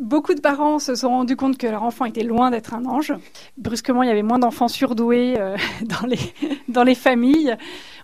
Beaucoup 0.00 0.34
de 0.34 0.40
parents 0.40 0.78
se 0.78 0.94
sont 0.94 1.10
rendus 1.10 1.36
compte 1.36 1.58
que 1.58 1.66
leur 1.66 1.82
enfant 1.82 2.06
était 2.06 2.22
loin 2.22 2.50
d'être 2.50 2.72
un 2.72 2.86
ange. 2.86 3.12
Brusquement, 3.58 4.02
il 4.02 4.08
y 4.08 4.12
avait 4.12 4.22
moins 4.22 4.38
d'enfants 4.38 4.68
surdoués 4.68 5.34
euh, 5.38 5.56
dans, 5.82 6.08
dans 6.68 6.84
les 6.84 6.94
familles 6.94 7.56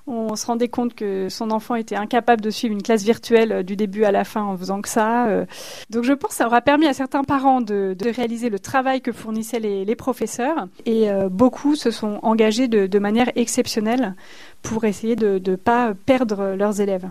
on 0.07 0.37
se 0.37 0.47
rendait 0.47 0.69
compte 0.69 0.95
que 0.95 1.29
son 1.31 1.51
enfant 1.51 1.77
était 1.77 1.97
incapable 1.97 2.43
de 2.43 2.51
suivre 2.51 2.75
une 2.75 2.83
classe 2.83 3.03
virtuelle 3.05 3.53
euh, 3.53 3.63
du 3.63 3.77
début 3.77 4.05
à 4.05 4.13
la 4.13 4.25
fin 4.25 4.43
en 4.43 4.57
faisant 4.57 4.83
que 4.83 4.89
ça. 4.89 5.29
Euh. 5.29 5.47
Donc 5.91 6.05
je 6.05 6.13
pense 6.13 6.31
que 6.31 6.37
ça 6.37 6.47
aura 6.47 6.61
permis 6.61 6.87
à 6.87 6.93
certains 6.93 7.25
parents 7.25 7.61
de, 7.61 7.97
réaliser 8.05 8.51
le 8.51 8.59
travail 8.59 9.01
que 9.01 9.13
fournissaient 9.13 9.61
les, 9.61 9.97
professeurs 9.97 10.69
et 10.85 11.11
euh, 11.11 11.29
beaucoup 11.29 11.75
se 11.75 11.91
sont 11.91 12.19
engagés 12.23 12.69
de, 12.69 12.99
manière 12.99 13.31
exceptionnelle 13.35 14.15
pour 14.63 14.85
essayer 14.85 15.17
de 15.17 15.41
ne 15.45 15.57
pas 15.57 15.95
perdre 16.07 16.55
leurs 16.57 16.81
élèves. 16.81 17.09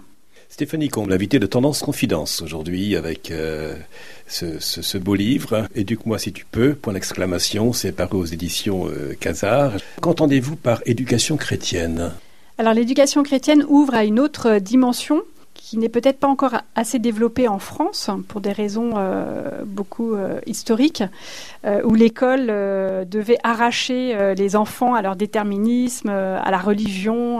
Stéphanie 0.49 0.89
Combe, 0.89 1.09
l'invité 1.09 1.39
de 1.39 1.45
Tendance 1.45 1.81
Confidence 1.81 2.41
aujourd'hui 2.41 2.95
avec 2.95 3.33
ce, 4.27 4.97
beau 4.97 5.15
livre, 5.15 5.67
Éduque-moi 5.75 6.19
si 6.19 6.31
tu 6.31 6.45
peux, 6.45 6.73
point 6.75 6.93
d'exclamation, 6.93 7.73
c'est 7.73 7.91
paru 7.91 8.17
aux 8.17 8.25
éditions 8.25 8.87
Casar. 9.19 9.73
Qu'entendez-vous 10.01 10.55
par 10.55 10.81
éducation 10.85 11.37
chrétienne? 11.37 12.11
Alors 12.57 12.73
l'éducation 12.73 13.23
chrétienne 13.23 13.65
ouvre 13.67 13.95
à 13.95 14.03
une 14.05 14.19
autre 14.19 14.59
dimension 14.59 15.21
qui 15.63 15.77
n'est 15.77 15.89
peut-être 15.89 16.19
pas 16.19 16.27
encore 16.27 16.55
assez 16.75 16.99
développée 16.99 17.47
en 17.47 17.57
France 17.57 18.09
pour 18.27 18.41
des 18.41 18.51
raisons 18.51 18.91
euh, 18.97 19.63
beaucoup 19.65 20.13
euh, 20.13 20.39
historiques, 20.45 21.03
euh, 21.65 21.81
où 21.83 21.95
l'école 21.95 22.47
devait 23.07 23.37
arracher 23.43 24.35
les 24.35 24.55
enfants 24.55 24.93
à 24.93 25.01
leur 25.01 25.15
déterminisme, 25.15 26.09
à 26.09 26.51
la 26.51 26.57
religion. 26.57 27.39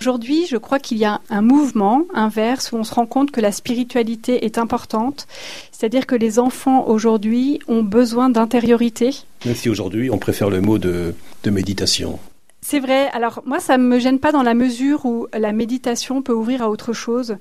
Aujourd'hui, 0.00 0.46
je 0.48 0.56
crois 0.56 0.78
qu'il 0.78 0.98
y 0.98 1.04
a 1.04 1.20
un 1.28 1.42
mouvement 1.42 2.04
inverse 2.14 2.72
où 2.72 2.76
on 2.76 2.84
se 2.84 2.94
rend 2.94 3.06
compte 3.06 3.30
que 3.30 3.40
la 3.40 3.52
spiritualité 3.52 4.44
est 4.44 4.56
importante, 4.56 5.26
c'est-à-dire 5.72 6.06
que 6.06 6.14
les 6.14 6.38
enfants 6.38 6.86
aujourd'hui 6.86 7.58
ont 7.68 7.82
besoin 7.82 8.30
d'intériorité. 8.30 9.10
Même 9.44 9.54
si 9.54 9.68
aujourd'hui 9.68 10.10
on 10.10 10.18
préfère 10.18 10.50
le 10.50 10.60
mot 10.60 10.78
de 10.78 11.14
méditation. 11.44 12.18
C'est 12.62 12.78
vrai. 12.78 13.08
Alors 13.12 13.42
moi, 13.46 13.58
ça 13.58 13.78
ne 13.78 13.84
me 13.84 13.98
gêne 13.98 14.18
pas 14.18 14.32
dans 14.32 14.42
la 14.42 14.54
mesure 14.54 15.06
où 15.06 15.26
la 15.32 15.52
méditation 15.52 16.20
peut 16.22 16.34
ouvrir 16.34 16.62
à 16.62 16.70
autre 16.70 16.92
chose. 16.92 17.36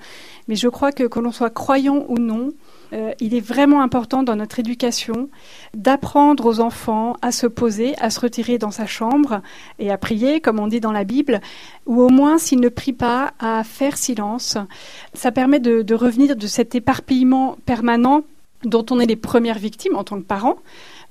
Mais 0.47 0.55
je 0.55 0.67
crois 0.67 0.91
que 0.91 1.03
que 1.03 1.19
l'on 1.19 1.31
soit 1.31 1.49
croyant 1.49 2.05
ou 2.07 2.17
non, 2.17 2.53
euh, 2.93 3.11
il 3.19 3.35
est 3.35 3.41
vraiment 3.41 3.81
important 3.81 4.23
dans 4.23 4.35
notre 4.35 4.59
éducation 4.59 5.29
d'apprendre 5.73 6.45
aux 6.45 6.59
enfants 6.59 7.17
à 7.21 7.31
se 7.31 7.47
poser, 7.47 7.95
à 7.99 8.09
se 8.09 8.19
retirer 8.19 8.57
dans 8.57 8.71
sa 8.71 8.85
chambre 8.85 9.41
et 9.77 9.91
à 9.91 9.97
prier, 9.97 10.39
comme 10.41 10.59
on 10.59 10.67
dit 10.67 10.79
dans 10.79 10.93
la 10.93 11.03
Bible, 11.03 11.41
ou 11.85 12.01
au 12.01 12.09
moins, 12.09 12.37
s'ils 12.37 12.61
ne 12.61 12.69
prient 12.69 12.93
pas, 12.93 13.33
à 13.39 13.63
faire 13.63 13.97
silence. 13.97 14.57
Ça 15.13 15.31
permet 15.31 15.59
de, 15.59 15.81
de 15.81 15.95
revenir 15.95 16.35
de 16.35 16.47
cet 16.47 16.75
éparpillement 16.75 17.57
permanent 17.65 18.23
dont 18.63 18.85
on 18.89 18.99
est 18.99 19.05
les 19.05 19.15
premières 19.15 19.59
victimes 19.59 19.95
en 19.95 20.03
tant 20.03 20.17
que 20.17 20.25
parents. 20.25 20.57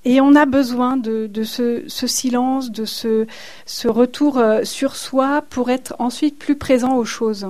Et 0.04 0.20
on 0.20 0.34
a 0.34 0.46
besoin 0.46 0.96
de, 0.96 1.28
ce, 1.42 1.82
silence, 1.88 2.70
de 2.70 2.84
ce, 2.84 3.26
retour 3.86 4.38
euh, 4.38 4.64
sur 4.64 4.96
soi 4.96 5.42
pour 5.50 5.70
être 5.70 5.94
ensuite 5.98 6.38
plus 6.38 6.56
présent 6.56 6.96
aux 6.96 7.04
choses. 7.04 7.46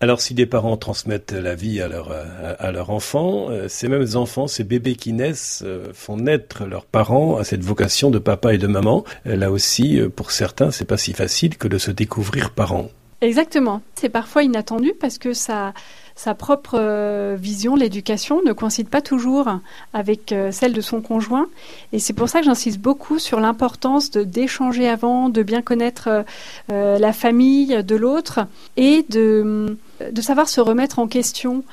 Alors 0.00 0.20
si 0.20 0.34
des 0.34 0.46
parents 0.46 0.76
transmettent 0.76 1.30
la 1.30 1.54
vie 1.54 1.80
à 1.80 1.86
leur, 1.86 2.10
à, 2.10 2.72
leur 2.72 2.90
enfant, 2.90 3.50
euh, 3.50 3.68
ces 3.68 3.86
mêmes 3.86 4.08
enfants, 4.16 4.48
ces 4.48 4.64
bébés 4.64 4.96
qui 4.96 5.12
naissent, 5.12 5.62
euh, 5.64 5.92
font 5.94 6.16
naître 6.16 6.64
leurs 6.64 6.86
parents 6.86 7.36
à 7.36 7.44
cette 7.44 7.62
vocation 7.62 8.10
de 8.10 8.18
papa 8.18 8.52
et 8.52 8.58
de 8.58 8.66
maman. 8.66 9.04
Là 9.24 9.52
aussi, 9.52 10.00
pour 10.16 10.32
certains, 10.32 10.72
c'est 10.72 10.84
pas 10.84 10.96
si 10.96 11.12
facile 11.12 11.56
que 11.56 11.68
de 11.68 11.78
se 11.78 11.92
découvrir 11.92 12.50
parents. 12.50 12.88
Exactement. 13.22 13.82
C'est 13.94 14.08
parfois 14.08 14.42
inattendu 14.42 14.92
parce 15.00 15.18
que 15.18 15.32
ça, 15.32 15.72
sa 16.14 16.34
propre 16.34 16.76
euh, 16.78 17.36
vision, 17.38 17.74
l'éducation, 17.74 18.40
ne 18.44 18.52
coïncide 18.52 18.88
pas 18.88 19.00
toujours 19.00 19.48
avec 19.92 20.32
euh, 20.32 20.52
celle 20.52 20.72
de 20.72 20.80
son 20.80 21.00
conjoint. 21.00 21.48
Et 21.92 21.98
c'est 21.98 22.12
pour 22.12 22.28
ça 22.28 22.40
que 22.40 22.44
j'insiste 22.44 22.78
beaucoup 22.78 23.18
sur 23.18 23.40
l'importance 23.40 24.10
d'échanger 24.10 24.88
avant, 24.88 25.28
de 25.28 25.42
bien 25.42 25.62
connaître 25.62 26.24
euh, 26.70 26.98
la 26.98 27.12
famille 27.12 27.82
de 27.82 27.96
l'autre 27.96 28.40
et 28.76 29.04
de, 29.08 29.76
savoir 30.20 30.48
se 30.48 30.60
remettre 30.60 30.98
en 30.98 31.06
question. 31.06 31.64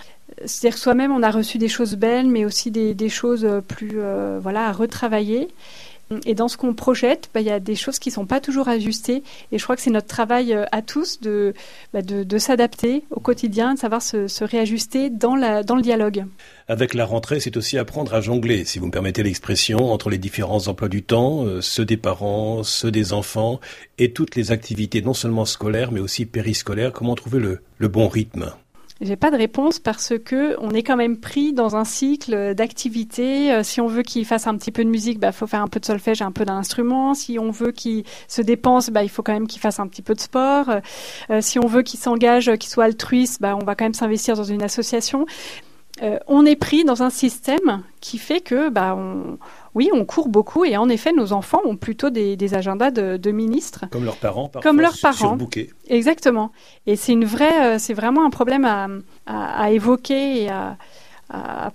C'est-à-dire 0.45 0.75
que 0.75 0.81
soi-même, 0.81 1.11
on 1.11 1.23
a 1.23 1.31
reçu 1.31 1.57
des 1.57 1.67
choses 1.67 1.95
belles, 1.95 2.27
mais 2.27 2.45
aussi 2.45 2.71
des, 2.71 2.93
des 2.93 3.09
choses 3.09 3.47
plus 3.67 3.99
voilà, 4.41 4.67
à 4.67 4.71
retravailler. 4.71 5.49
Et 6.25 6.33
dans 6.33 6.47
ce 6.47 6.57
qu'on 6.57 6.73
projette, 6.73 7.29
bah, 7.33 7.41
il 7.41 7.47
y 7.47 7.51
a 7.51 7.59
des 7.59 7.75
choses 7.75 7.99
qui 7.99 8.09
ne 8.09 8.13
sont 8.13 8.25
pas 8.25 8.39
toujours 8.39 8.67
ajustées. 8.67 9.23
Et 9.51 9.59
je 9.59 9.63
crois 9.63 9.75
que 9.75 9.81
c'est 9.81 9.91
notre 9.91 10.07
travail 10.07 10.53
euh, 10.53 10.65
à 10.71 10.81
tous 10.81 11.21
de, 11.21 11.53
bah, 11.93 12.01
de, 12.01 12.37
s'adapter 12.37 13.03
au 13.11 13.19
quotidien, 13.19 13.75
de 13.75 13.79
savoir 13.79 14.01
se, 14.01 14.43
réajuster 14.43 15.09
dans, 15.09 15.35
la, 15.35 15.63
dans 15.63 15.75
le 15.75 15.81
dialogue. 15.81 16.25
Avec 16.67 16.93
la 16.93 17.05
rentrée, 17.05 17.39
c'est 17.39 17.57
aussi 17.57 17.77
apprendre 17.77 18.13
à 18.13 18.21
jongler, 18.21 18.65
si 18.65 18.79
vous 18.79 18.87
me 18.87 18.91
permettez 18.91 19.21
l'expression, 19.21 19.91
entre 19.91 20.09
les 20.09 20.17
différents 20.17 20.67
emplois 20.67 20.89
du 20.89 21.03
temps, 21.03 21.45
euh, 21.45 21.61
ceux 21.61 21.85
des 21.85 21.97
parents, 21.97 22.63
ceux 22.63 22.91
des 22.91 23.13
enfants, 23.13 23.59
et 23.97 24.11
toutes 24.11 24.35
les 24.35 24.51
activités 24.51 25.01
non 25.01 25.13
seulement 25.13 25.45
scolaires, 25.45 25.91
mais 25.91 25.99
aussi 25.99 26.25
périscolaires. 26.25 26.91
Comment 26.91 27.15
trouver 27.15 27.39
le, 27.39 27.61
le 27.77 27.87
bon 27.87 28.07
rythme? 28.07 28.51
J'ai 29.01 29.15
pas 29.15 29.31
de 29.31 29.37
réponse 29.37 29.79
parce 29.79 30.13
que 30.17 30.57
on 30.59 30.71
est 30.71 30.83
quand 30.83 30.97
même 30.97 31.17
pris 31.17 31.53
dans 31.53 31.75
un 31.75 31.85
cycle 31.85 32.53
d'activités. 32.53 33.51
Euh, 33.51 33.63
si 33.63 33.79
on 33.79 33.87
veut 33.87 34.03
qu'il 34.03 34.25
fasse 34.25 34.45
un 34.45 34.57
petit 34.57 34.71
peu 34.71 34.83
de 34.83 34.89
musique, 34.89 35.19
bah 35.19 35.31
faut 35.31 35.47
faire 35.47 35.61
un 35.61 35.67
peu 35.67 35.79
de 35.79 35.85
solfège, 35.85 36.21
un 36.21 36.31
peu 36.31 36.43
d'instrument. 36.43 37.13
Si 37.13 37.39
on 37.39 37.49
veut 37.51 37.71
qu'il 37.71 38.03
se 38.27 38.41
dépense, 38.41 38.89
bah 38.89 39.03
il 39.03 39.09
faut 39.09 39.23
quand 39.23 39.33
même 39.33 39.47
qu'il 39.47 39.61
fasse 39.61 39.79
un 39.79 39.87
petit 39.87 40.01
peu 40.01 40.15
de 40.15 40.19
sport. 40.19 40.69
Euh, 41.29 41.41
si 41.41 41.59
on 41.59 41.65
veut 41.65 41.81
qu'il 41.81 41.99
s'engage, 41.99 42.51
qu'il 42.57 42.69
soit 42.69 42.85
altruiste, 42.85 43.41
bah 43.41 43.55
on 43.55 43.63
va 43.63 43.75
quand 43.75 43.85
même 43.85 43.93
s'investir 43.93 44.35
dans 44.35 44.43
une 44.43 44.63
association. 44.63 45.25
Euh, 46.01 46.19
on 46.27 46.45
est 46.45 46.55
pris 46.55 46.83
dans 46.83 47.03
un 47.03 47.09
système 47.09 47.83
qui 47.99 48.17
fait 48.17 48.39
que, 48.39 48.69
bah, 48.69 48.95
on, 48.95 49.37
oui, 49.75 49.89
on 49.93 50.05
court 50.05 50.29
beaucoup 50.29 50.63
et 50.63 50.77
en 50.77 50.89
effet, 50.89 51.11
nos 51.11 51.33
enfants 51.33 51.61
ont 51.65 51.75
plutôt 51.75 52.09
des, 52.09 52.53
agendas 52.53 52.91
de, 52.91 53.31
ministres. 53.31 53.85
Comme 53.91 54.05
leurs 54.05 54.17
parents, 54.17 54.49
parfois 54.49 54.69
Comme 54.69 54.81
leurs 54.81 54.97
parents. 55.01 55.37
Exactement. 55.87 56.51
Et 56.87 56.95
c'est 56.95 57.11
une 57.11 57.25
vraie, 57.25 57.75
euh, 57.75 57.79
c'est 57.79 57.93
vraiment 57.93 58.25
un 58.25 58.29
problème 58.29 58.65
à, 59.25 59.71
évoquer 59.71 60.43
et 60.43 60.49
à, 60.49 60.77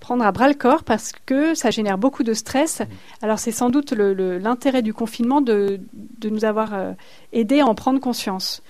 prendre 0.01 0.25
à 0.25 0.33
bras 0.33 0.49
le 0.49 0.55
corps 0.55 0.83
parce 0.83 1.13
que 1.27 1.55
ça 1.55 1.71
génère 1.71 1.97
beaucoup 1.97 2.25
de 2.25 2.35
stress. 2.35 2.81
Mmh. 2.81 2.85
Alors 3.23 3.39
c'est 3.39 3.53
sans 3.53 3.71
doute 3.71 3.93
l'intérêt 3.93 4.83
du 4.83 4.93
confinement 4.93 5.41
de, 5.41 5.81
nous 6.25 6.45
avoir 6.45 6.75
euh, 6.75 6.93
aidés 7.33 7.61
à 7.61 7.67
en 7.67 7.75
prendre 7.77 8.01
conscience. 8.01 8.63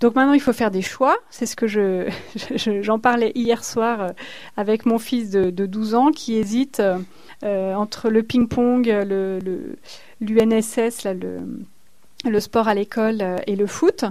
Donc 0.00 0.14
maintenant, 0.14 0.34
il 0.34 0.40
faut 0.40 0.52
faire 0.52 0.70
des 0.70 0.82
choix. 0.82 1.16
C'est 1.30 1.46
ce 1.46 1.56
que 1.56 1.66
je, 1.66 2.08
j'en 2.82 2.98
parlais 2.98 3.32
hier 3.34 3.64
soir 3.64 4.00
euh, 4.00 4.08
avec 4.56 4.84
mon 4.84 4.98
fils 4.98 5.30
de, 5.30 5.50
12 5.50 5.94
ans 5.94 6.10
qui 6.10 6.36
hésite 6.36 6.82
euh, 7.42 7.74
entre 7.74 8.10
le 8.10 8.22
ping-pong, 8.22 8.86
le, 8.86 9.38
l'UNSS, 10.20 11.06
le, 12.24 12.40
sport 12.40 12.68
à 12.68 12.74
l'école 12.74 13.22
euh, 13.22 13.36
et 13.46 13.56
le 13.56 13.66
foot. 13.66 14.04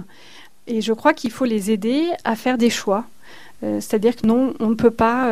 Et 0.66 0.80
je 0.80 0.92
crois 0.92 1.14
qu'il 1.14 1.30
faut 1.30 1.44
les 1.44 1.70
aider 1.70 2.08
à 2.24 2.34
faire 2.34 2.58
des 2.58 2.70
choix. 2.70 3.04
c'est-à-dire 3.62 4.16
que 4.16 4.26
non, 4.26 4.54
on 4.58 4.70
ne 4.70 4.74
peut 4.74 4.90
pas 4.90 5.30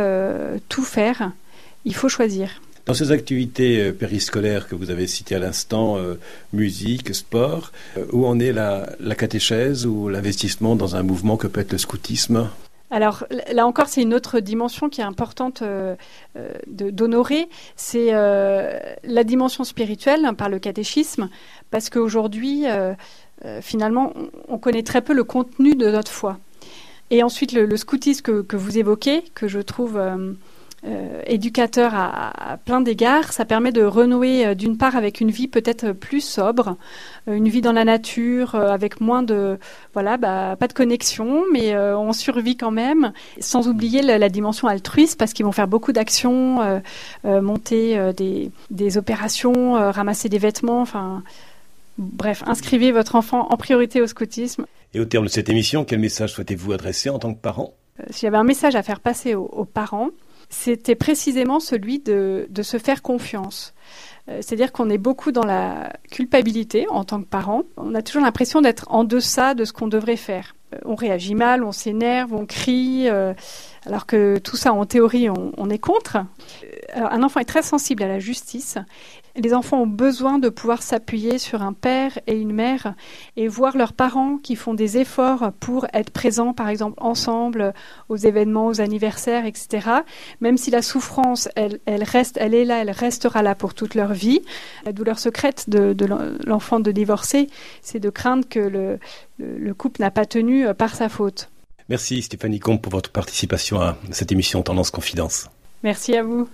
tout 0.68 0.84
faire. 0.84 1.32
Il 1.84 1.92
faut 1.92 2.08
choisir. 2.08 2.60
Dans 2.86 2.92
ces 2.92 3.12
activités 3.12 3.80
euh, 3.80 3.92
périscolaires 3.92 4.68
que 4.68 4.74
vous 4.74 4.90
avez 4.90 5.06
citées 5.06 5.36
à 5.36 5.38
l'instant, 5.38 5.96
euh, 5.96 6.16
musique, 6.52 7.14
sport, 7.14 7.72
euh, 7.96 8.04
où 8.12 8.26
en 8.26 8.38
est 8.38 8.52
la, 8.52 8.86
catéchèse 9.16 9.86
ou 9.86 10.08
l'investissement 10.08 10.76
dans 10.76 10.94
un 10.94 11.02
mouvement 11.02 11.38
que 11.38 11.46
peut 11.46 11.60
être 11.60 11.72
le 11.72 11.78
scoutisme? 11.78 12.50
Alors 12.90 13.24
là 13.52 13.66
encore, 13.66 13.88
c'est 13.88 14.02
une 14.02 14.12
autre 14.12 14.38
dimension 14.38 14.88
qui 14.88 15.00
est 15.00 15.04
importante 15.04 15.64
d'honorer, 16.68 17.48
c'est 17.74 18.12
la 18.12 19.24
dimension 19.24 19.64
spirituelle 19.64 20.30
par 20.36 20.48
le 20.48 20.60
catéchisme, 20.60 21.28
parce 21.72 21.90
qu'aujourd'hui, 21.90 22.64
finalement, 23.62 24.12
on, 24.48 24.58
connaît 24.58 24.84
très 24.84 25.00
peu 25.00 25.12
le 25.12 25.24
contenu 25.24 25.74
de 25.74 25.90
notre 25.90 26.12
foi. 26.12 26.38
Et 27.10 27.24
ensuite, 27.24 27.52
le, 27.52 27.76
scoutisme 27.76 28.44
que, 28.44 28.56
vous 28.56 28.78
évoquez, 28.78 29.24
que 29.34 29.48
je 29.48 29.60
trouve 29.60 29.98
euh, 30.86 31.22
éducateur 31.26 31.92
à, 31.94 32.58
plein 32.64 32.80
d'égards. 32.80 33.32
Ça 33.32 33.44
permet 33.44 33.72
de 33.72 33.82
renouer 33.82 34.46
euh, 34.46 34.54
d'une 34.54 34.76
part 34.76 34.96
avec 34.96 35.20
une 35.20 35.30
vie 35.30 35.48
peut-être 35.48 35.92
plus 35.92 36.20
sobre, 36.20 36.76
euh, 37.26 37.34
une 37.34 37.48
vie 37.48 37.62
dans 37.62 37.72
la 37.72 37.84
nature 37.84 38.54
avec 38.54 39.00
moins 39.00 39.22
de 39.22 39.58
voilà 39.94 40.16
bah, 40.16 40.56
pas 40.58 40.68
de 40.68 40.72
connexion, 40.72 41.44
mais 41.52 41.76
on 41.76 42.12
survit 42.12 42.56
quand 42.56 42.70
même, 42.70 43.12
sans 43.40 43.68
oublier 43.68 44.02
la, 44.02 44.28
dimension 44.28 44.68
altruiste 44.68 45.18
parce 45.18 45.32
qu'ils 45.32 45.46
vont 45.46 45.52
faire 45.52 45.68
beaucoup 45.68 45.92
d'actions, 45.92 46.82
monter 47.24 48.12
des, 48.16 48.50
des, 48.70 48.98
opérations, 48.98 49.74
ramasser 49.90 50.28
des 50.28 50.38
vêtements, 50.38 50.80
enfin 50.80 51.22
bref, 51.98 52.42
inscrivez 52.46 52.92
votre 52.92 53.14
enfant 53.14 53.46
en 53.50 53.56
priorité 53.56 54.00
au 54.00 54.06
scoutisme. 54.06 54.66
Et 54.92 55.00
au 55.00 55.04
terme 55.04 55.24
de 55.24 55.30
cette 55.30 55.48
émission, 55.48 55.84
quel 55.84 56.00
message 56.00 56.32
souhaitez-vous 56.32 56.72
adresser 56.72 57.10
en 57.10 57.18
tant 57.18 57.32
que 57.32 57.40
parent? 57.40 57.74
S'il 58.10 58.24
y 58.24 58.26
avait 58.26 58.36
un 58.36 58.44
message 58.44 58.74
à 58.74 58.82
faire 58.82 59.00
passer 59.00 59.34
aux, 59.34 59.64
parents, 59.64 60.10
c'était 60.50 60.94
précisément 60.94 61.60
celui 61.60 61.98
de, 61.98 62.46
se 62.62 62.78
faire 62.78 63.02
confiance. 63.02 63.74
C'est-à-dire 64.26 64.72
qu'on 64.72 64.88
est 64.88 64.98
beaucoup 64.98 65.32
dans 65.32 65.44
la 65.44 65.92
culpabilité 66.10 66.86
en 66.88 67.04
tant 67.04 67.20
que 67.20 67.26
parent. 67.26 67.64
On 67.76 67.94
a 67.94 68.00
toujours 68.00 68.22
l'impression 68.22 68.62
d'être 68.62 68.86
en 68.88 69.04
deçà 69.04 69.52
de 69.52 69.66
ce 69.66 69.72
qu'on 69.74 69.86
devrait 69.86 70.16
faire. 70.16 70.56
On 70.86 70.94
réagit 70.94 71.34
mal, 71.34 71.62
on 71.62 71.72
s'énerve, 71.72 72.32
on 72.32 72.46
crie 72.46 73.06
alors 73.86 74.06
que 74.06 74.38
tout 74.38 74.56
ça, 74.56 74.72
en 74.72 74.86
théorie, 74.86 75.28
on, 75.28 75.70
est 75.70 75.78
contre. 75.78 76.18
Un 76.94 77.22
enfant 77.22 77.40
est 77.40 77.44
très 77.44 77.62
sensible 77.62 78.02
à 78.02 78.08
la 78.08 78.18
justice. 78.18 78.78
Les 79.36 79.52
enfants 79.52 79.82
ont 79.82 79.86
besoin 79.86 80.38
de 80.38 80.48
pouvoir 80.48 80.82
s'appuyer 80.82 81.38
sur 81.38 81.62
un 81.62 81.72
père 81.72 82.18
et 82.28 82.34
une 82.34 82.52
mère 82.52 82.94
et 83.36 83.48
voir 83.48 83.76
leurs 83.76 83.92
parents 83.92 84.36
qui 84.36 84.54
font 84.54 84.74
des 84.74 84.96
efforts 84.98 85.52
pour 85.58 85.86
être 85.92 86.10
présents, 86.10 86.52
par 86.52 86.68
exemple, 86.68 86.96
ensemble 87.00 87.74
aux 88.08 88.16
événements, 88.16 88.68
aux 88.68 88.80
anniversaires, 88.80 89.44
etc. 89.44 89.88
Même 90.40 90.56
si 90.56 90.70
la 90.70 90.82
souffrance, 90.82 91.48
elle, 91.56 91.80
reste, 91.86 92.38
elle 92.40 92.54
est 92.54 92.64
là, 92.64 92.80
elle 92.80 92.92
restera 92.92 93.42
là 93.42 93.56
pour 93.56 93.74
toute 93.74 93.96
leur 93.96 94.12
vie. 94.12 94.40
La 94.84 94.92
douleur 94.92 95.18
secrète 95.18 95.68
de, 95.68 95.96
l'enfant 96.46 96.78
de 96.78 96.92
divorcer, 96.92 97.48
c'est 97.82 98.00
de 98.00 98.10
craindre 98.10 98.48
que 98.48 98.98
le 99.38 99.74
couple 99.74 100.00
n'a 100.00 100.12
pas 100.12 100.26
tenu 100.26 100.72
par 100.74 100.94
sa 100.94 101.08
faute. 101.08 101.50
Merci 101.88 102.22
Stéphanie 102.22 102.60
Comte 102.60 102.80
pour 102.80 102.92
votre 102.92 103.10
participation 103.10 103.80
à 103.80 103.96
cette 104.10 104.32
émission 104.32 104.62
Tendance 104.62 104.90
Confidence. 104.90 105.50
Merci 105.84 106.16
à 106.16 106.22
vous. 106.22 106.48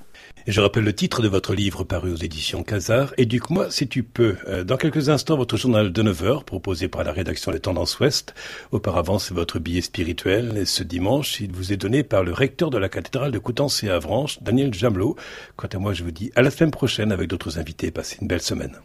Et 0.46 0.52
je 0.52 0.60
rappelle 0.60 0.82
le 0.82 0.92
titre 0.92 1.22
de 1.22 1.28
votre 1.28 1.54
livre 1.54 1.84
paru 1.84 2.12
aux 2.12 2.16
éditions 2.16 2.64
Casar, 2.64 3.14
Éduque-moi 3.16 3.70
si 3.70 3.86
tu 3.86 4.02
peux. 4.02 4.36
Euh, 4.48 4.64
dans 4.64 4.76
quelques 4.76 5.08
instants, 5.08 5.36
votre 5.36 5.56
journal 5.56 5.92
de 5.92 6.02
9 6.02 6.22
heures, 6.24 6.44
proposé 6.44 6.88
par 6.88 7.04
la 7.04 7.12
rédaction 7.12 7.52
des 7.52 7.60
Tendances 7.60 8.00
Ouest. 8.00 8.34
Auparavant, 8.72 9.20
c'est 9.20 9.32
votre 9.32 9.60
billet 9.60 9.82
spirituel. 9.82 10.58
Et 10.58 10.64
ce 10.64 10.82
dimanche, 10.82 11.40
il 11.40 11.52
vous 11.52 11.72
est 11.72 11.76
donné 11.76 12.02
par 12.02 12.24
le 12.24 12.32
recteur 12.32 12.70
de 12.70 12.78
la 12.78 12.88
cathédrale 12.88 13.30
de 13.30 13.38
Coutances 13.38 13.84
et 13.84 13.88
Avranches, 13.88 14.42
Daniel 14.42 14.74
Jamelot. 14.74 15.14
Quant 15.54 15.68
à 15.72 15.78
moi, 15.78 15.92
je 15.92 16.02
vous 16.02 16.10
dis 16.10 16.32
à 16.34 16.42
la 16.42 16.50
semaine 16.50 16.72
prochaine 16.72 17.12
avec 17.12 17.28
d'autres 17.28 17.58
invités. 17.58 17.92
Passez 17.92 18.18
une 18.20 18.26
belle 18.26 18.42
semaine. 18.42 18.76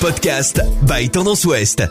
Podcast 0.00 0.60
by 0.88 1.08
Tendance 1.08 1.44
Ouest. 1.44 1.84